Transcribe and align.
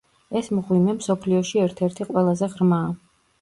ეს 0.39 0.47
მღვიმე 0.59 0.95
მსოფლიოში 0.99 1.61
ერთ-ერთი 1.67 2.09
ყველაზე 2.09 2.51
ღრმაა. 2.57 2.91